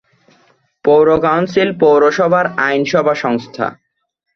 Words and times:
পৌর 0.85 1.07
কাউন্সিল 1.21 1.69
পৌরসভার 1.81 2.45
আইনসভা 2.59 3.13
সংস্থা। 3.23 3.67